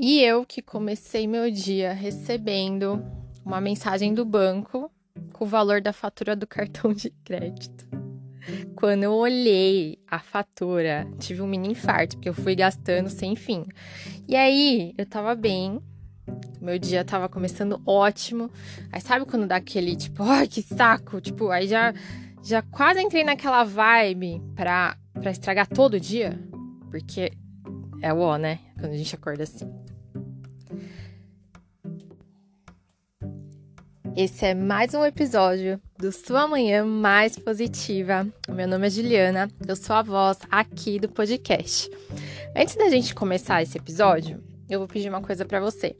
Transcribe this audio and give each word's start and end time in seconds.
E 0.00 0.22
eu 0.22 0.46
que 0.46 0.62
comecei 0.62 1.26
meu 1.26 1.50
dia 1.50 1.92
recebendo 1.92 3.04
uma 3.44 3.60
mensagem 3.60 4.14
do 4.14 4.24
banco 4.24 4.88
com 5.32 5.44
o 5.44 5.48
valor 5.48 5.80
da 5.80 5.92
fatura 5.92 6.36
do 6.36 6.46
cartão 6.46 6.92
de 6.94 7.10
crédito. 7.24 7.84
Quando 8.76 9.02
eu 9.02 9.12
olhei 9.12 9.98
a 10.06 10.20
fatura, 10.20 11.04
tive 11.18 11.42
um 11.42 11.48
mini 11.48 11.72
infarto, 11.72 12.14
porque 12.14 12.28
eu 12.28 12.34
fui 12.34 12.54
gastando 12.54 13.10
sem 13.10 13.34
fim. 13.34 13.66
E 14.28 14.36
aí, 14.36 14.94
eu 14.96 15.04
tava 15.04 15.34
bem, 15.34 15.82
meu 16.60 16.78
dia 16.78 17.04
tava 17.04 17.28
começando 17.28 17.82
ótimo. 17.84 18.48
Aí 18.92 19.00
sabe 19.00 19.26
quando 19.26 19.48
dá 19.48 19.56
aquele 19.56 19.96
tipo, 19.96 20.22
ai, 20.22 20.46
que 20.46 20.62
saco? 20.62 21.20
Tipo, 21.20 21.50
aí 21.50 21.66
já, 21.66 21.92
já 22.40 22.62
quase 22.62 23.00
entrei 23.00 23.24
naquela 23.24 23.64
vibe 23.64 24.40
pra, 24.54 24.96
pra 25.14 25.32
estragar 25.32 25.66
todo 25.66 25.94
o 25.94 26.00
dia. 26.00 26.38
Porque 26.88 27.32
é 28.00 28.12
o 28.12 28.18
ó, 28.18 28.36
né? 28.36 28.60
Quando 28.78 28.92
a 28.92 28.96
gente 28.96 29.12
acorda 29.12 29.42
assim. 29.42 29.68
Esse 34.20 34.46
é 34.46 34.52
mais 34.52 34.94
um 34.94 35.04
episódio 35.04 35.80
do 35.96 36.10
Sua 36.10 36.48
Manhã 36.48 36.84
Mais 36.84 37.38
Positiva. 37.38 38.26
Meu 38.48 38.66
nome 38.66 38.88
é 38.88 38.90
Juliana, 38.90 39.48
eu 39.64 39.76
sou 39.76 39.94
a 39.94 40.02
voz 40.02 40.38
aqui 40.50 40.98
do 40.98 41.08
podcast. 41.08 41.88
Antes 42.52 42.74
da 42.74 42.88
gente 42.88 43.14
começar 43.14 43.62
esse 43.62 43.78
episódio, 43.78 44.42
eu 44.68 44.80
vou 44.80 44.88
pedir 44.88 45.08
uma 45.08 45.22
coisa 45.22 45.44
para 45.44 45.60
você. 45.60 45.94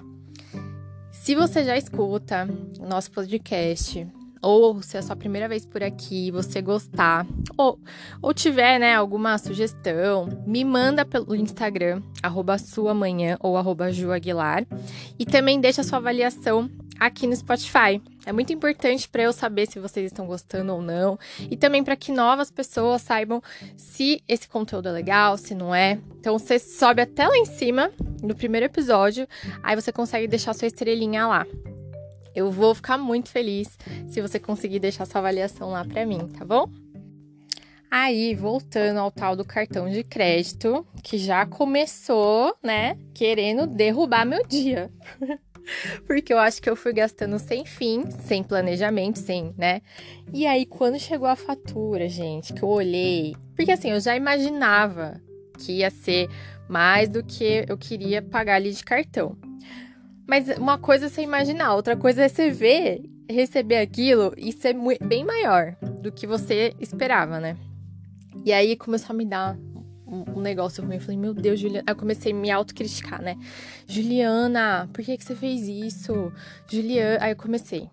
Se 1.13 1.37
você 1.37 1.63
já 1.63 1.79
escuta 1.79 2.49
o 2.81 2.89
nosso 2.89 3.13
podcast, 3.13 4.05
ou 4.43 4.83
se 4.83 4.97
é 4.97 4.99
a 4.99 5.03
sua 5.05 5.15
primeira 5.15 5.49
vez 5.49 5.65
por 5.65 5.85
aqui, 5.85 6.33
você 6.33 6.61
gostar, 6.61 7.25
ou, 7.57 7.79
ou 8.21 8.35
tiver 8.35 8.81
né, 8.81 8.97
alguma 8.97 9.39
sugestão, 9.39 10.29
me 10.45 10.65
manda 10.65 11.05
pelo 11.05 11.37
Instagram, 11.37 12.03
arroba 12.21 12.59
sua 12.59 12.93
manhã 12.93 13.37
ou 13.39 13.57
arroba 13.57 13.93
Ju 13.93 14.11
Aguilar, 14.11 14.67
e 15.17 15.25
também 15.25 15.61
deixa 15.61 15.85
sua 15.85 15.99
avaliação 15.99 16.69
aqui 16.99 17.27
no 17.27 17.37
Spotify. 17.37 18.01
É 18.27 18.33
muito 18.33 18.53
importante 18.53 19.09
para 19.09 19.23
eu 19.23 19.33
saber 19.33 19.67
se 19.67 19.79
vocês 19.79 20.07
estão 20.07 20.27
gostando 20.27 20.73
ou 20.75 20.83
não 20.83 21.19
e 21.51 21.57
também 21.57 21.83
para 21.83 21.97
que 21.97 22.13
novas 22.13 22.51
pessoas 22.51 23.03
saibam 23.03 23.43
se 23.77 24.23
esse 24.29 24.49
conteúdo 24.49 24.89
é 24.89 24.93
legal, 24.93 25.37
se 25.37 25.55
não 25.55 25.75
é. 25.75 25.99
Então 26.19 26.39
você 26.39 26.59
sobe 26.59 27.03
até 27.03 27.27
lá 27.27 27.37
em 27.37 27.47
cima 27.47 27.91
no 28.23 28.35
primeiro 28.35 28.67
episódio, 28.67 29.27
aí 29.63 29.75
você 29.75 29.93
consegue 29.93 30.27
deixar 30.27 30.55
sua 30.55 30.67
estrelinha 30.67 31.27
lá. 31.27 31.47
Eu 32.35 32.51
vou 32.51 32.75
ficar 32.75 32.99
muito 32.99 33.31
feliz 33.31 33.79
se 34.07 34.21
você 34.21 34.39
conseguir 34.39 34.79
deixar 34.79 35.07
sua 35.07 35.21
avaliação 35.21 35.71
lá 35.71 35.85
para 35.85 36.05
mim, 36.05 36.29
tá 36.29 36.45
bom? 36.45 36.71
Aí, 37.91 38.35
voltando 38.35 38.99
ao 38.99 39.11
tal 39.11 39.35
do 39.35 39.47
cartão 39.47 39.89
de 39.89 40.05
crédito, 40.05 40.87
que 41.03 41.17
já 41.17 41.47
começou, 41.47 42.55
né, 42.63 42.99
querendo 43.15 43.67
derrubar 43.67 44.27
meu 44.27 44.47
dia. 44.47 44.91
Porque 46.07 46.33
eu 46.33 46.39
acho 46.39 46.61
que 46.61 46.69
eu 46.69 46.77
fui 46.77 46.93
gastando 46.93 47.39
sem 47.39 47.65
fim, 47.65 48.11
sem 48.11 48.43
planejamento, 48.43 49.19
sem, 49.19 49.55
né? 49.57 49.81
E 50.33 50.47
aí, 50.47 50.67
quando 50.67 50.99
chegou 50.99 51.29
a 51.29 51.37
fatura, 51.37 52.09
gente, 52.09 52.53
que 52.53 52.63
eu 52.63 52.69
olhei. 52.69 53.35
Porque 53.55 53.73
assim, 53.73 53.91
eu 53.91 54.01
já 54.01 54.17
imaginava 54.17 55.21
que 55.59 55.79
ia 55.79 55.91
ser 55.91 56.29
mais 56.69 57.09
do 57.09 57.25
que 57.25 57.65
eu 57.69 57.77
queria 57.77 58.23
pagar 58.23 58.57
ali 58.57 58.73
de 58.73 58.85
cartão. 58.85 59.37
Mas 60.27 60.49
uma 60.59 60.79
coisa 60.79 61.07
é 61.07 61.09
você 61.09 61.23
imaginar, 61.23 61.75
outra 61.75 61.97
coisa 61.97 62.23
é 62.23 62.29
você 62.29 62.51
ver, 62.51 63.01
receber 63.31 63.79
aquilo 63.79 64.35
e 64.37 64.53
ser 64.53 64.77
bem 65.03 65.25
maior 65.25 65.75
do 66.03 66.13
que 66.13 66.27
você 66.27 66.75
esperava, 66.79 67.41
né? 67.41 67.57
E 68.45 68.53
aí 68.53 68.77
começou 68.77 69.15
a 69.15 69.17
me 69.17 69.25
dar 69.25 69.59
um, 70.11 70.41
negócio 70.41 70.85
ruim. 70.85 70.97
Eu 70.97 71.01
falei, 71.01 71.17
meu 71.17 71.35
Deus, 71.35 71.61
Juliana. 71.61 71.85
Aí 71.87 71.93
eu 71.93 71.97
comecei 71.97 72.33
a 72.33 72.35
me 72.35 72.51
autocriticar, 72.51 73.23
né? 73.23 73.37
Juliana, 73.87 74.89
por 74.93 75.05
que, 75.05 75.17
que 75.17 75.25
você 75.25 75.35
fez 75.35 75.69
isso? 75.69 76.33
Juliana. 76.67 77.19
Aí 77.25 77.33
eu 77.33 77.37
comecei 77.37 77.89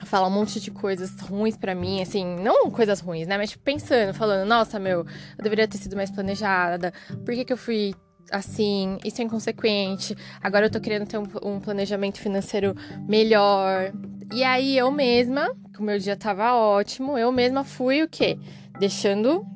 a 0.00 0.06
falar 0.06 0.28
um 0.28 0.30
monte 0.30 0.60
de 0.60 0.70
coisas 0.70 1.18
ruins 1.20 1.56
para 1.56 1.74
mim, 1.74 2.02
assim, 2.02 2.36
não 2.36 2.70
coisas 2.70 3.00
ruins, 3.00 3.26
né? 3.26 3.36
Mas 3.36 3.50
tipo, 3.50 3.64
pensando, 3.64 4.12
falando, 4.14 4.46
nossa, 4.46 4.78
meu, 4.78 5.00
eu 5.38 5.42
deveria 5.42 5.66
ter 5.66 5.78
sido 5.78 5.96
mais 5.96 6.10
planejada. 6.10 6.92
Por 7.24 7.34
que, 7.34 7.44
que 7.44 7.52
eu 7.52 7.56
fui 7.56 7.94
assim, 8.30 8.98
isso 9.04 9.20
é 9.20 9.24
inconsequente, 9.24 10.16
agora 10.42 10.66
eu 10.66 10.70
tô 10.70 10.80
querendo 10.80 11.06
ter 11.06 11.18
um, 11.18 11.26
um, 11.42 11.60
planejamento 11.60 12.18
financeiro 12.18 12.74
melhor. 13.06 13.92
E 14.32 14.42
aí 14.42 14.76
eu 14.76 14.90
mesma, 14.90 15.54
que 15.72 15.80
o 15.80 15.82
meu 15.82 15.98
dia 15.98 16.16
tava 16.16 16.54
ótimo, 16.54 17.18
eu 17.18 17.30
mesma 17.30 17.64
fui 17.64 18.02
o 18.02 18.08
quê? 18.08 18.38
Deixando 18.78 19.46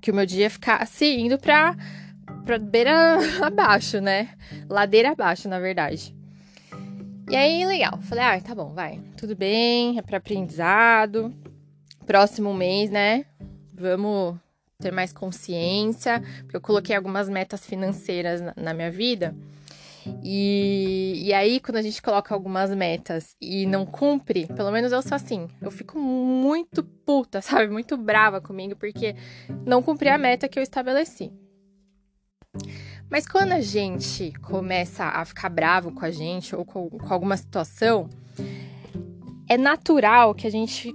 que 0.00 0.10
o 0.10 0.14
meu 0.14 0.26
dia 0.26 0.48
ficasse 0.48 1.06
indo 1.06 1.38
pra, 1.38 1.76
pra 2.44 2.58
beira 2.58 3.18
abaixo, 3.42 4.00
né? 4.00 4.30
Ladeira 4.68 5.12
abaixo, 5.12 5.48
na 5.48 5.58
verdade. 5.58 6.14
E 7.30 7.36
aí, 7.36 7.66
legal. 7.66 7.98
Falei, 8.02 8.24
ah, 8.24 8.40
tá 8.40 8.54
bom, 8.54 8.72
vai. 8.72 9.00
Tudo 9.16 9.36
bem, 9.36 9.98
é 9.98 10.02
para 10.02 10.16
aprendizado. 10.16 11.34
Próximo 12.06 12.54
mês, 12.54 12.90
né? 12.90 13.26
Vamos 13.74 14.36
ter 14.80 14.90
mais 14.90 15.12
consciência. 15.12 16.22
Porque 16.40 16.56
eu 16.56 16.60
coloquei 16.60 16.96
algumas 16.96 17.28
metas 17.28 17.66
financeiras 17.66 18.40
na, 18.40 18.54
na 18.56 18.72
minha 18.72 18.90
vida. 18.90 19.34
E, 20.22 21.22
e 21.24 21.32
aí, 21.32 21.60
quando 21.60 21.76
a 21.76 21.82
gente 21.82 22.00
coloca 22.02 22.34
algumas 22.34 22.74
metas 22.74 23.36
e 23.40 23.66
não 23.66 23.86
cumpre, 23.86 24.46
pelo 24.46 24.70
menos 24.70 24.92
eu 24.92 25.02
sou 25.02 25.14
assim, 25.14 25.48
eu 25.60 25.70
fico 25.70 25.98
muito 25.98 26.82
puta, 26.82 27.40
sabe? 27.42 27.68
Muito 27.68 27.96
brava 27.96 28.40
comigo, 28.40 28.76
porque 28.76 29.14
não 29.66 29.82
cumpri 29.82 30.08
a 30.08 30.18
meta 30.18 30.48
que 30.48 30.58
eu 30.58 30.62
estabeleci. 30.62 31.32
Mas 33.10 33.26
quando 33.26 33.52
a 33.52 33.60
gente 33.60 34.32
começa 34.42 35.04
a 35.04 35.24
ficar 35.24 35.48
bravo 35.48 35.92
com 35.92 36.04
a 36.04 36.10
gente 36.10 36.54
ou 36.54 36.64
com, 36.64 36.90
com 36.90 37.12
alguma 37.12 37.36
situação, 37.36 38.08
é 39.48 39.56
natural 39.56 40.34
que 40.34 40.46
a 40.46 40.50
gente 40.50 40.94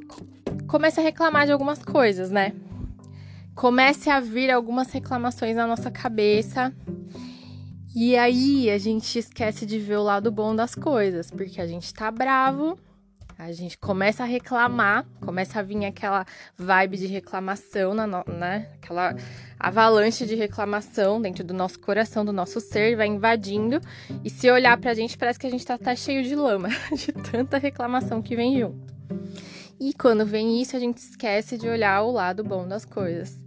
comece 0.67 0.99
a 0.99 1.03
reclamar 1.03 1.45
de 1.45 1.51
algumas 1.51 1.83
coisas, 1.83 2.29
né? 2.29 2.53
Comece 3.55 4.09
a 4.09 4.19
vir 4.19 4.51
algumas 4.51 4.91
reclamações 4.91 5.55
na 5.55 5.65
nossa 5.65 5.89
cabeça 5.89 6.73
e 7.95 8.17
aí 8.17 8.71
a 8.71 8.77
gente 8.77 9.19
esquece 9.19 9.65
de 9.65 9.77
ver 9.77 9.97
o 9.97 10.03
lado 10.03 10.31
bom 10.31 10.55
das 10.55 10.73
coisas, 10.73 11.29
porque 11.29 11.61
a 11.61 11.67
gente 11.67 11.93
tá 11.93 12.09
bravo, 12.09 12.77
a 13.37 13.51
gente 13.51 13.77
começa 13.77 14.23
a 14.23 14.25
reclamar, 14.25 15.05
começa 15.21 15.59
a 15.59 15.61
vir 15.61 15.85
aquela 15.85 16.25
vibe 16.57 16.97
de 16.97 17.07
reclamação, 17.07 17.93
na 17.93 18.07
no, 18.07 18.23
né? 18.27 18.69
Aquela 18.75 19.15
avalanche 19.59 20.25
de 20.25 20.33
reclamação 20.33 21.21
dentro 21.21 21.43
do 21.43 21.53
nosso 21.53 21.79
coração, 21.79 22.23
do 22.23 22.33
nosso 22.33 22.59
ser, 22.59 22.95
vai 22.95 23.07
invadindo. 23.07 23.79
E 24.23 24.29
se 24.29 24.49
olhar 24.49 24.77
pra 24.79 24.93
gente, 24.93 25.17
parece 25.17 25.37
que 25.37 25.45
a 25.45 25.51
gente 25.51 25.65
tá 25.65 25.75
até 25.75 25.95
cheio 25.95 26.23
de 26.23 26.35
lama, 26.35 26.69
de 26.95 27.11
tanta 27.11 27.57
reclamação 27.57 28.21
que 28.21 28.35
vem 28.35 28.59
junto. 28.59 28.93
E 29.79 29.93
quando 29.93 30.25
vem 30.25 30.61
isso, 30.61 30.75
a 30.75 30.79
gente 30.79 30.97
esquece 30.97 31.57
de 31.57 31.67
olhar 31.67 32.01
o 32.03 32.11
lado 32.11 32.43
bom 32.43 32.67
das 32.67 32.85
coisas 32.85 33.37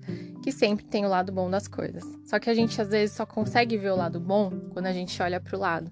que 0.47 0.53
sempre 0.53 0.85
tem 0.85 1.05
o 1.05 1.09
lado 1.09 1.33
bom 1.33 1.51
das 1.51 1.67
coisas. 1.67 2.05
Só 2.25 2.39
que 2.39 2.49
a 2.49 2.55
gente 2.55 2.81
às 2.81 2.89
vezes 2.89 3.17
só 3.17 3.27
consegue 3.27 3.77
ver 3.77 3.91
o 3.91 3.97
lado 3.97 4.21
bom 4.21 4.49
quando 4.73 4.87
a 4.87 4.93
gente 4.93 5.21
olha 5.21 5.41
pro 5.41 5.59
lado. 5.59 5.91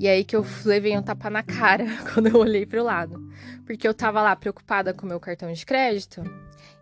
E 0.00 0.08
aí 0.08 0.24
que 0.24 0.34
eu 0.34 0.44
levei 0.64 0.98
um 0.98 1.02
tapa 1.02 1.30
na 1.30 1.44
cara 1.44 1.84
quando 2.12 2.26
eu 2.26 2.34
olhei 2.34 2.66
pro 2.66 2.82
lado. 2.82 3.24
Porque 3.64 3.86
eu 3.86 3.94
tava 3.94 4.20
lá 4.20 4.34
preocupada 4.34 4.92
com 4.92 5.06
o 5.06 5.08
meu 5.08 5.20
cartão 5.20 5.52
de 5.52 5.64
crédito. 5.64 6.24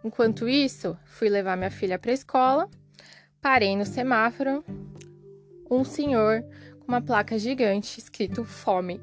Enquanto 0.02 0.48
isso, 0.48 0.96
fui 1.04 1.28
levar 1.28 1.54
minha 1.54 1.70
filha 1.70 1.98
pra 1.98 2.14
escola, 2.14 2.66
parei 3.42 3.76
no 3.76 3.84
semáforo, 3.84 4.64
um 5.70 5.84
senhor 5.84 6.42
com 6.80 6.88
uma 6.88 7.02
placa 7.02 7.38
gigante 7.38 8.00
escrito 8.00 8.42
fome. 8.42 9.02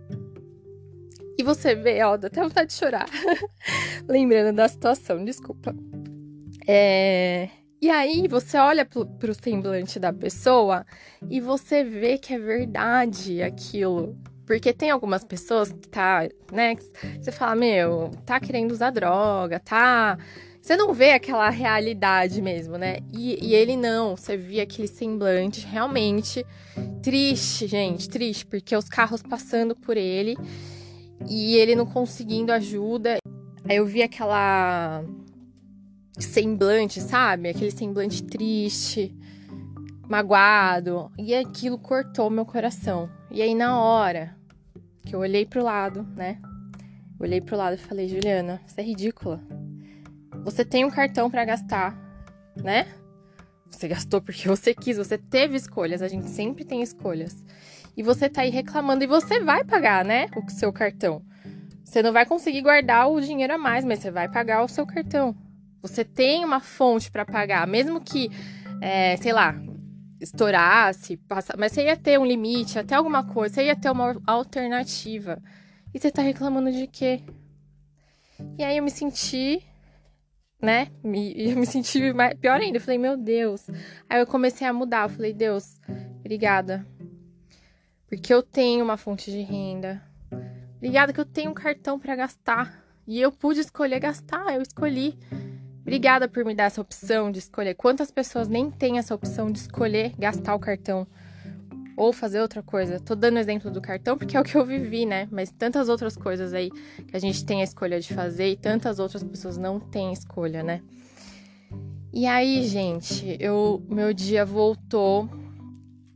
E 1.38 1.44
você 1.44 1.76
vê, 1.76 2.02
ó, 2.04 2.18
dá 2.18 2.26
até 2.26 2.42
vontade 2.42 2.70
de 2.70 2.74
chorar. 2.74 3.06
Lembrando 4.10 4.56
da 4.56 4.68
situação, 4.68 5.24
desculpa. 5.24 5.76
É... 6.68 7.50
E 7.82 7.90
aí 7.90 8.28
você 8.30 8.58
olha 8.58 8.86
pro, 8.86 9.06
pro 9.06 9.34
semblante 9.34 10.00
da 10.00 10.14
pessoa 10.14 10.86
e 11.30 11.42
você 11.42 11.84
vê 11.84 12.18
que 12.18 12.34
é 12.34 12.40
verdade 12.40 13.42
aquilo. 13.42 14.18
Porque 14.46 14.72
tem 14.74 14.90
algumas 14.90 15.24
pessoas 15.24 15.72
que 15.72 15.90
tá, 15.90 16.28
né? 16.52 16.76
Que 16.76 16.84
você 17.22 17.32
fala, 17.32 17.56
meu, 17.56 18.12
tá 18.26 18.40
querendo 18.40 18.72
usar 18.72 18.90
droga, 18.90 19.60
tá. 19.60 20.18
Você 20.62 20.78
não 20.78 20.94
vê 20.94 21.12
aquela 21.12 21.50
realidade 21.50 22.42
mesmo, 22.42 22.78
né? 22.78 23.00
E, 23.12 23.48
e 23.48 23.54
ele 23.54 23.76
não, 23.76 24.16
você 24.16 24.38
via 24.38 24.64
aquele 24.64 24.88
semblante 24.88 25.66
realmente 25.66 26.46
triste, 27.02 27.68
gente, 27.68 28.08
triste, 28.08 28.46
porque 28.46 28.74
os 28.74 28.88
carros 28.88 29.22
passando 29.22 29.76
por 29.76 29.98
ele 29.98 30.38
e 31.30 31.58
ele 31.58 31.76
não 31.76 31.86
conseguindo 31.86 32.54
ajuda. 32.54 33.18
Aí 33.68 33.76
eu 33.76 33.86
vi 33.86 34.02
aquela 34.02 35.04
semblante, 36.20 37.02
sabe? 37.02 37.50
Aquele 37.50 37.72
semblante 37.72 38.24
triste, 38.24 39.16
magoado. 40.08 41.12
E 41.18 41.34
aquilo 41.34 41.78
cortou 41.78 42.30
meu 42.30 42.46
coração. 42.46 43.10
E 43.32 43.42
aí, 43.42 43.56
na 43.56 43.80
hora 43.80 44.36
que 45.06 45.16
eu 45.16 45.20
olhei 45.20 45.46
pro 45.46 45.64
lado, 45.64 46.04
né? 46.16 46.40
olhei 47.24 47.40
pro 47.40 47.58
lado 47.58 47.76
e 47.76 47.78
falei, 47.78 48.08
Juliana, 48.08 48.62
você 48.66 48.82
é 48.82 48.84
ridícula. 48.84 49.42
Você 50.44 50.66
tem 50.66 50.84
um 50.84 50.90
cartão 50.90 51.30
para 51.30 51.46
gastar, 51.46 51.98
né? 52.56 52.86
Você 53.70 53.88
gastou 53.88 54.22
porque 54.22 54.48
você 54.48 54.74
quis, 54.74 54.98
você 54.98 55.18
teve 55.18 55.56
escolhas, 55.56 56.02
a 56.02 56.08
gente 56.08 56.30
sempre 56.30 56.66
tem 56.66 56.82
escolhas. 56.82 57.46
E 57.96 58.04
você 58.04 58.30
tá 58.30 58.42
aí 58.42 58.50
reclamando 58.50 59.04
e 59.04 59.08
você 59.08 59.40
vai 59.40 59.64
pagar, 59.64 60.04
né, 60.04 60.28
o 60.36 60.50
seu 60.50 60.74
cartão. 60.74 61.22
Você 61.84 62.02
não 62.02 62.12
vai 62.12 62.26
conseguir 62.26 62.62
guardar 62.62 63.10
o 63.10 63.22
dinheiro 63.22 63.54
a 63.54 63.58
mais, 63.58 63.86
mas 63.86 64.00
você 64.00 64.12
vai 64.12 64.30
pagar 64.30 64.64
o 64.64 64.68
seu 64.68 64.86
cartão. 64.86 65.36
Você 65.84 66.06
tem 66.06 66.46
uma 66.46 66.62
fonte 66.62 67.12
para 67.12 67.26
pagar, 67.26 67.68
mesmo 67.68 68.00
que, 68.00 68.30
é, 68.82 69.18
sei 69.18 69.34
lá, 69.34 69.54
estourasse, 70.20 71.18
passa... 71.18 71.54
mas 71.58 71.74
você 71.74 71.84
ia 71.84 71.98
ter 71.98 72.18
um 72.18 72.26
limite, 72.26 72.80
até 72.80 72.96
alguma 72.96 73.26
coisa, 73.26 73.56
você 73.56 73.66
ia 73.66 73.76
ter 73.76 73.92
uma 73.92 74.20
alternativa. 74.26 75.44
E 75.94 76.00
você 76.00 76.10
tá 76.10 76.22
reclamando 76.22 76.72
de 76.72 76.88
quê? 76.88 77.22
E 78.58 78.64
aí 78.64 78.78
eu 78.78 78.84
me 78.84 78.90
senti, 78.90 79.62
né? 80.62 80.88
Eu 81.04 81.58
me 81.58 81.66
senti 81.66 82.14
mais... 82.14 82.34
pior 82.36 82.60
ainda. 82.60 82.78
Eu 82.78 82.82
falei, 82.82 82.98
meu 82.98 83.18
Deus. 83.18 83.68
Aí 84.10 84.22
eu 84.22 84.26
comecei 84.26 84.66
a 84.66 84.72
mudar. 84.72 85.04
Eu 85.04 85.10
falei, 85.10 85.34
Deus, 85.34 85.80
obrigada. 86.20 86.88
Porque 88.08 88.34
eu 88.34 88.42
tenho 88.42 88.84
uma 88.84 88.96
fonte 88.96 89.30
de 89.30 89.42
renda. 89.42 90.02
Obrigada 90.78 91.12
que 91.12 91.20
eu 91.20 91.26
tenho 91.26 91.52
um 91.52 91.54
cartão 91.54 92.00
para 92.00 92.16
gastar. 92.16 92.82
E 93.06 93.20
eu 93.20 93.32
pude 93.32 93.60
escolher 93.60 94.00
gastar, 94.00 94.56
eu 94.56 94.62
escolhi. 94.62 95.20
Obrigada 95.84 96.30
por 96.30 96.46
me 96.46 96.56
dar 96.56 96.64
essa 96.64 96.80
opção 96.80 97.30
de 97.30 97.40
escolher. 97.40 97.76
Quantas 97.76 98.10
pessoas 98.10 98.48
nem 98.48 98.72
têm 98.72 98.98
essa 98.98 99.14
opção 99.14 99.52
de 99.52 99.60
escolher 99.60 100.14
gastar 100.18 100.56
o 100.56 100.60
cartão 100.60 101.06
ou 101.98 102.14
fazer 102.14 102.40
outra 102.40 102.64
coisa? 102.64 103.02
Tô 103.02 103.16
dando 103.16 103.38
exemplo 103.38 103.70
do 103.70 103.82
cartão 103.82 104.18
porque 104.18 104.38
é 104.38 104.40
o 104.40 104.46
que 104.46 104.56
eu 104.56 104.66
vivi, 104.66 105.06
né? 105.06 105.28
Mas 105.30 105.52
tantas 105.52 105.90
outras 105.90 106.16
coisas 106.16 106.54
aí 106.54 106.72
que 106.72 107.16
a 107.16 107.20
gente 107.20 107.46
tem 107.46 107.60
a 107.60 107.66
escolha 107.66 108.00
de 108.00 108.14
fazer 108.14 108.50
e 108.50 108.56
tantas 108.56 108.98
outras 108.98 109.24
pessoas 109.24 109.58
não 109.58 109.78
têm 109.78 110.14
escolha, 110.14 110.64
né? 110.64 110.82
E 112.14 112.26
aí, 112.26 112.64
gente, 112.64 113.36
eu 113.38 113.86
meu 113.90 114.14
dia 114.14 114.46
voltou 114.46 115.30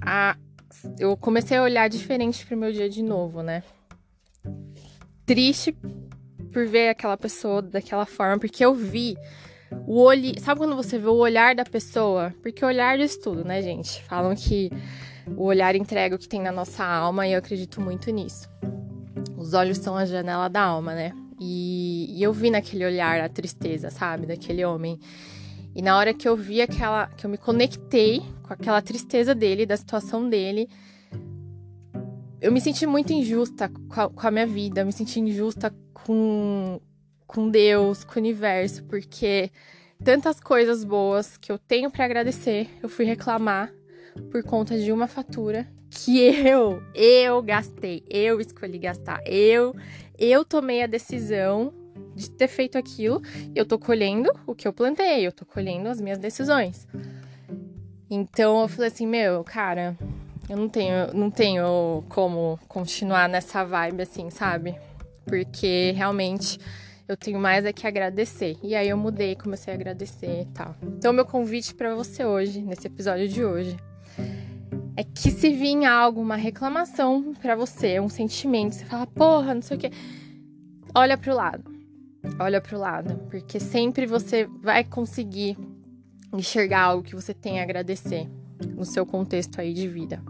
a 0.01 0.37
eu 0.97 1.17
comecei 1.17 1.57
a 1.57 1.63
olhar 1.63 1.89
diferente 1.89 2.45
pro 2.45 2.55
meu 2.55 2.71
dia 2.71 2.89
de 2.89 3.03
novo, 3.03 3.41
né? 3.41 3.63
Triste 5.25 5.75
por 6.53 6.65
ver 6.65 6.89
aquela 6.89 7.17
pessoa 7.17 7.61
daquela 7.61 8.05
forma, 8.05 8.39
porque 8.39 8.63
eu 8.63 8.73
vi 8.73 9.17
o 9.85 10.01
olho. 10.01 10.39
Sabe 10.39 10.59
quando 10.59 10.75
você 10.75 10.97
vê 10.97 11.07
o 11.07 11.15
olhar 11.15 11.55
da 11.55 11.63
pessoa? 11.63 12.33
Porque 12.41 12.63
o 12.63 12.67
olhar 12.67 12.97
diz 12.97 13.17
tudo, 13.17 13.43
né, 13.43 13.61
gente? 13.61 14.01
Falam 14.03 14.35
que 14.35 14.69
o 15.35 15.43
olhar 15.43 15.75
entrega 15.75 16.15
o 16.15 16.19
que 16.19 16.27
tem 16.27 16.41
na 16.41 16.51
nossa 16.51 16.85
alma 16.85 17.27
e 17.27 17.33
eu 17.33 17.39
acredito 17.39 17.81
muito 17.81 18.09
nisso. 18.11 18.49
Os 19.37 19.53
olhos 19.53 19.77
são 19.77 19.95
a 19.95 20.05
janela 20.05 20.47
da 20.47 20.61
alma, 20.61 20.93
né? 20.93 21.11
E, 21.39 22.17
e 22.17 22.23
eu 22.23 22.33
vi 22.33 22.49
naquele 22.49 22.85
olhar 22.85 23.21
a 23.21 23.29
tristeza, 23.29 23.89
sabe? 23.89 24.25
Daquele 24.25 24.65
homem. 24.65 24.99
E 25.75 25.81
na 25.81 25.97
hora 25.97 26.13
que 26.13 26.27
eu 26.27 26.35
vi 26.35 26.61
aquela. 26.61 27.07
que 27.07 27.25
eu 27.25 27.29
me 27.29 27.37
conectei 27.37 28.21
com 28.43 28.53
aquela 28.53 28.81
tristeza 28.81 29.35
dele, 29.35 29.65
da 29.65 29.77
situação 29.77 30.27
dele, 30.27 30.67
eu 32.41 32.51
me 32.51 32.59
senti 32.59 32.87
muito 32.87 33.13
injusta 33.13 33.69
com 33.69 34.01
a, 34.01 34.09
com 34.09 34.27
a 34.27 34.31
minha 34.31 34.47
vida, 34.47 34.81
eu 34.81 34.85
me 34.85 34.91
senti 34.93 35.19
injusta 35.19 35.73
com, 35.93 36.79
com 37.27 37.49
Deus, 37.49 38.03
com 38.03 38.15
o 38.15 38.23
universo, 38.23 38.83
porque 38.85 39.51
tantas 40.03 40.39
coisas 40.39 40.83
boas 40.83 41.37
que 41.37 41.51
eu 41.51 41.59
tenho 41.59 41.91
para 41.91 42.05
agradecer, 42.05 42.69
eu 42.81 42.87
fui 42.87 43.05
reclamar 43.05 43.71
por 44.31 44.41
conta 44.43 44.77
de 44.79 44.91
uma 44.91 45.07
fatura 45.07 45.67
que 45.89 46.19
eu, 46.19 46.81
eu 46.95 47.41
gastei, 47.41 48.03
eu 48.09 48.39
escolhi 48.39 48.79
gastar, 48.79 49.21
eu, 49.25 49.75
eu 50.17 50.43
tomei 50.45 50.81
a 50.81 50.87
decisão 50.87 51.73
de 52.15 52.29
ter 52.31 52.47
feito 52.47 52.77
aquilo, 52.77 53.21
eu 53.55 53.65
tô 53.65 53.77
colhendo 53.77 54.31
o 54.45 54.55
que 54.55 54.67
eu 54.67 54.73
plantei, 54.73 55.25
eu 55.25 55.31
tô 55.31 55.45
colhendo 55.45 55.87
as 55.89 56.01
minhas 56.01 56.17
decisões. 56.17 56.87
Então 58.09 58.61
eu 58.61 58.67
falei 58.67 58.87
assim, 58.87 59.05
meu, 59.05 59.43
cara, 59.43 59.95
eu 60.49 60.57
não 60.57 60.69
tenho, 60.69 61.13
não 61.13 61.29
tenho 61.29 62.03
como 62.09 62.57
continuar 62.67 63.27
nessa 63.27 63.63
vibe 63.63 64.03
assim, 64.03 64.29
sabe? 64.29 64.75
Porque 65.25 65.91
realmente 65.95 66.57
eu 67.07 67.15
tenho 67.15 67.39
mais 67.39 67.65
é 67.65 67.71
que 67.71 67.87
agradecer. 67.87 68.57
E 68.61 68.75
aí 68.75 68.89
eu 68.89 68.97
mudei, 68.97 69.35
comecei 69.35 69.73
a 69.73 69.75
agradecer 69.75 70.41
e 70.41 70.45
tal. 70.53 70.75
Então, 70.81 71.13
meu 71.13 71.25
convite 71.25 71.73
para 71.73 71.95
você 71.95 72.25
hoje, 72.25 72.61
nesse 72.61 72.87
episódio 72.87 73.27
de 73.29 73.45
hoje, 73.45 73.77
é 74.95 75.03
que 75.03 75.31
se 75.31 75.49
vir 75.51 75.85
algo, 75.85 76.19
uma 76.19 76.35
reclamação 76.35 77.33
para 77.35 77.55
você, 77.55 77.99
um 77.99 78.09
sentimento, 78.09 78.75
você 78.75 78.85
fala, 78.85 79.07
porra, 79.07 79.53
não 79.53 79.61
sei 79.61 79.77
o 79.77 79.79
quê, 79.79 79.91
olha 80.93 81.17
pro 81.17 81.33
lado. 81.33 81.77
Olha 82.39 82.59
pro 82.59 82.77
lado, 82.77 83.15
porque 83.29 83.57
sempre 83.57 84.05
você 84.05 84.49
vai 84.61 84.83
conseguir 84.83 85.57
enxergar 86.33 86.81
algo 86.81 87.03
que 87.03 87.15
você 87.15 87.33
tem 87.33 87.59
a 87.59 87.63
agradecer 87.63 88.27
no 88.75 88.83
seu 88.83 89.05
contexto 89.05 89.61
aí 89.61 89.73
de 89.73 89.87
vida. 89.87 90.21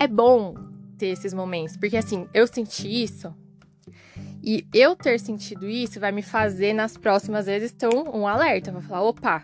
É 0.00 0.08
bom 0.08 0.54
ter 0.96 1.08
esses 1.08 1.34
momentos, 1.34 1.76
porque 1.76 1.96
assim, 1.96 2.26
eu 2.32 2.46
senti 2.46 3.02
isso 3.02 3.34
e 4.42 4.66
eu 4.72 4.94
ter 4.94 5.18
sentido 5.18 5.68
isso 5.68 5.98
vai 5.98 6.12
me 6.12 6.22
fazer 6.22 6.72
nas 6.72 6.96
próximas 6.96 7.46
vezes 7.46 7.72
ter 7.72 7.88
um, 7.88 8.20
um 8.20 8.26
alerta. 8.26 8.70
Vou 8.72 8.80
falar, 8.80 9.02
opa, 9.02 9.42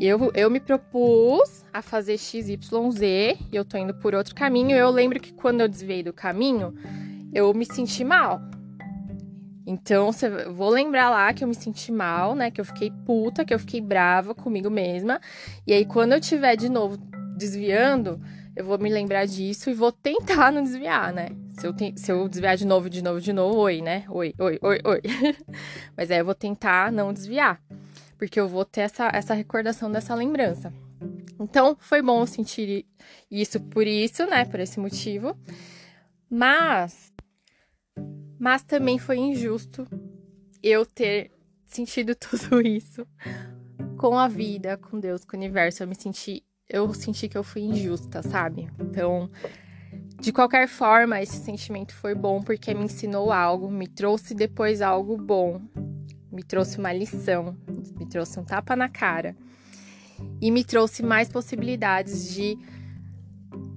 eu, 0.00 0.30
eu 0.34 0.50
me 0.50 0.60
propus 0.60 1.64
a 1.72 1.82
fazer 1.82 2.18
XYZ 2.18 2.60
e 3.02 3.38
eu 3.52 3.64
tô 3.64 3.76
indo 3.76 3.94
por 3.94 4.14
outro 4.14 4.34
caminho. 4.34 4.76
Eu 4.76 4.90
lembro 4.90 5.20
que 5.20 5.32
quando 5.32 5.60
eu 5.60 5.68
desviei 5.68 6.02
do 6.02 6.12
caminho, 6.12 6.74
eu 7.32 7.52
me 7.54 7.64
senti 7.64 8.04
mal. 8.04 8.40
Então, 9.66 10.12
cê, 10.12 10.28
vou 10.48 10.68
lembrar 10.68 11.10
lá 11.10 11.32
que 11.32 11.42
eu 11.42 11.48
me 11.48 11.54
senti 11.54 11.90
mal, 11.90 12.34
né? 12.34 12.50
Que 12.50 12.60
eu 12.60 12.64
fiquei 12.64 12.90
puta, 13.06 13.44
que 13.44 13.54
eu 13.54 13.58
fiquei 13.58 13.80
brava 13.80 14.34
comigo 14.34 14.70
mesma. 14.70 15.20
E 15.66 15.72
aí, 15.72 15.86
quando 15.86 16.12
eu 16.12 16.20
tiver 16.20 16.54
de 16.54 16.68
novo 16.68 16.98
desviando, 17.36 18.20
eu 18.56 18.64
vou 18.64 18.78
me 18.78 18.88
lembrar 18.88 19.26
disso 19.26 19.68
e 19.68 19.74
vou 19.74 19.90
tentar 19.90 20.52
não 20.52 20.62
desviar, 20.62 21.12
né? 21.12 21.28
Se 21.50 21.66
eu, 21.66 21.72
te, 21.72 21.94
se 21.96 22.12
eu 22.12 22.28
desviar 22.28 22.56
de 22.56 22.66
novo, 22.66 22.88
de 22.88 23.02
novo, 23.02 23.20
de 23.20 23.32
novo, 23.32 23.58
oi, 23.58 23.80
né? 23.82 24.04
Oi, 24.08 24.34
oi, 24.38 24.58
oi, 24.62 24.80
oi. 24.84 25.02
Mas 25.96 26.10
aí 26.10 26.18
eu 26.18 26.24
vou 26.24 26.34
tentar 26.34 26.92
não 26.92 27.12
desviar, 27.12 27.60
porque 28.16 28.38
eu 28.38 28.48
vou 28.48 28.64
ter 28.64 28.82
essa, 28.82 29.10
essa 29.12 29.34
recordação 29.34 29.90
dessa 29.90 30.14
lembrança. 30.14 30.72
Então, 31.38 31.76
foi 31.80 32.00
bom 32.00 32.24
sentir 32.26 32.86
isso 33.30 33.60
por 33.60 33.86
isso, 33.86 34.24
né? 34.26 34.44
Por 34.44 34.60
esse 34.60 34.78
motivo. 34.78 35.36
Mas, 36.30 37.12
mas 38.38 38.62
também 38.62 38.98
foi 38.98 39.18
injusto 39.18 39.86
eu 40.62 40.86
ter 40.86 41.32
sentido 41.66 42.14
tudo 42.16 42.60
isso 42.60 43.06
com 43.98 44.18
a 44.18 44.28
vida, 44.28 44.76
com 44.76 45.00
Deus, 45.00 45.24
com 45.24 45.36
o 45.36 45.40
universo. 45.40 45.82
Eu 45.82 45.88
me 45.88 45.94
senti 45.94 46.44
eu 46.68 46.92
senti 46.94 47.28
que 47.28 47.36
eu 47.36 47.44
fui 47.44 47.62
injusta, 47.62 48.22
sabe? 48.22 48.68
Então, 48.78 49.30
de 50.20 50.32
qualquer 50.32 50.66
forma, 50.68 51.20
esse 51.20 51.36
sentimento 51.38 51.94
foi 51.94 52.14
bom 52.14 52.42
porque 52.42 52.74
me 52.74 52.84
ensinou 52.84 53.32
algo, 53.32 53.70
me 53.70 53.86
trouxe 53.86 54.34
depois 54.34 54.80
algo 54.80 55.16
bom, 55.16 55.60
me 56.32 56.42
trouxe 56.42 56.78
uma 56.78 56.92
lição, 56.92 57.56
me 57.98 58.06
trouxe 58.06 58.38
um 58.40 58.44
tapa 58.44 58.74
na 58.74 58.88
cara 58.88 59.36
e 60.40 60.50
me 60.50 60.64
trouxe 60.64 61.02
mais 61.02 61.28
possibilidades 61.28 62.32
de 62.32 62.58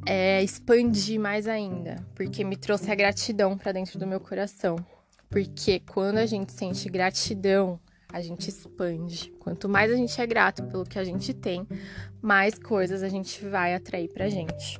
é, 0.05 0.41
expandir 0.41 1.19
mais 1.19 1.47
ainda, 1.47 2.05
porque 2.15 2.43
me 2.43 2.55
trouxe 2.55 2.89
a 2.89 2.95
gratidão 2.95 3.57
para 3.57 3.73
dentro 3.73 3.99
do 3.99 4.07
meu 4.07 4.19
coração. 4.19 4.77
Porque 5.29 5.81
quando 5.81 6.19
a 6.19 6.25
gente 6.25 6.53
sente 6.53 6.89
gratidão, 6.89 7.79
a 8.11 8.21
gente 8.21 8.49
expande. 8.49 9.33
Quanto 9.39 9.67
mais 9.67 9.91
a 9.91 9.95
gente 9.95 10.19
é 10.19 10.25
grato 10.25 10.63
pelo 10.63 10.83
que 10.83 10.97
a 10.97 11.03
gente 11.03 11.33
tem, 11.33 11.67
mais 12.21 12.57
coisas 12.57 13.03
a 13.03 13.09
gente 13.09 13.43
vai 13.45 13.73
atrair 13.73 14.09
pra 14.09 14.29
gente. 14.29 14.79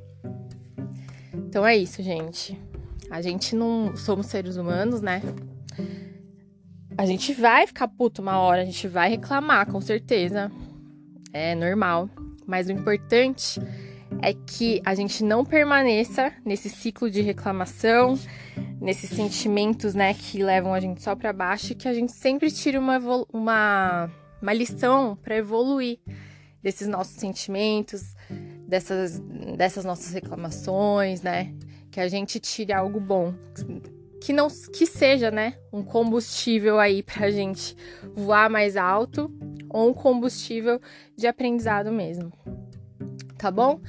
Então 1.34 1.66
é 1.66 1.76
isso, 1.76 2.02
gente. 2.02 2.60
A 3.10 3.22
gente 3.22 3.56
não 3.56 3.96
somos 3.96 4.28
seres 4.28 4.58
humanos, 4.58 5.02
né? 5.02 5.22
A 6.98 7.06
gente 7.06 7.34
vai 7.34 7.68
ficar 7.68 7.88
puto 7.88 8.22
uma 8.22 8.40
hora, 8.40 8.62
a 8.62 8.66
gente 8.66 8.88
vai 8.88 9.10
reclamar, 9.10 9.72
com 9.72 9.80
certeza. 9.80 10.52
É 11.32 11.54
normal. 11.54 12.10
Mas 12.46 12.68
o 12.68 12.72
importante 12.72 13.62
é 14.22 14.34
que 14.34 14.82
a 14.86 14.96
gente 14.96 15.24
não 15.24 15.46
permaneça 15.46 16.34
nesse 16.46 16.70
ciclo 16.70 17.10
de 17.10 17.22
reclamação, 17.22 18.18
nesses 18.82 19.10
sentimentos, 19.10 19.94
né, 19.94 20.14
que 20.14 20.44
levam 20.44 20.74
a 20.74 20.80
gente 20.80 21.02
só 21.02 21.16
para 21.16 21.34
baixo, 21.34 21.76
que 21.76 21.88
a 21.88 21.94
gente 21.94 22.12
sempre 22.12 22.52
tire 22.52 22.78
uma, 22.78 22.98
uma, 23.32 24.12
uma 24.42 24.54
lição 24.54 25.16
para 25.16 25.36
evoluir 25.36 26.00
desses 26.62 26.88
nossos 26.88 27.16
sentimentos, 27.16 28.16
dessas, 28.68 29.20
dessas 29.56 29.86
nossas 29.86 30.14
reclamações, 30.14 31.22
né? 31.22 31.54
Que 31.90 32.00
a 32.00 32.08
gente 32.08 32.40
tire 32.40 32.74
algo 32.74 33.00
bom, 33.00 33.34
que 34.22 34.34
não 34.34 34.48
que 34.74 34.86
seja, 34.86 35.32
né, 35.32 35.58
um 35.72 35.84
combustível 35.84 36.80
aí 36.80 37.02
pra 37.02 37.32
gente 37.32 37.76
voar 38.14 38.50
mais 38.50 38.76
alto 38.76 39.32
ou 39.70 39.90
um 39.90 39.94
combustível 39.94 40.82
de 41.16 41.28
aprendizado 41.28 41.92
mesmo. 41.92 42.32
Tá 43.38 43.52
bom? 43.52 43.80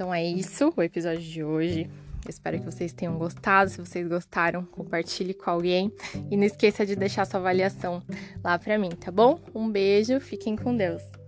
Então 0.00 0.14
é 0.14 0.24
isso, 0.24 0.72
o 0.74 0.82
episódio 0.82 1.20
de 1.20 1.44
hoje. 1.44 1.90
Espero 2.26 2.58
que 2.58 2.64
vocês 2.64 2.90
tenham 2.90 3.18
gostado. 3.18 3.68
Se 3.68 3.76
vocês 3.76 4.08
gostaram, 4.08 4.64
compartilhe 4.64 5.34
com 5.34 5.50
alguém 5.50 5.92
e 6.30 6.38
não 6.38 6.44
esqueça 6.44 6.86
de 6.86 6.96
deixar 6.96 7.26
sua 7.26 7.38
avaliação 7.38 8.02
lá 8.42 8.58
para 8.58 8.78
mim, 8.78 8.88
tá 8.88 9.10
bom? 9.10 9.38
Um 9.54 9.70
beijo, 9.70 10.18
fiquem 10.18 10.56
com 10.56 10.74
Deus. 10.74 11.19